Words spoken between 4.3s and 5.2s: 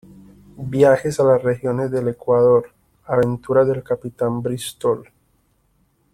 Bristol.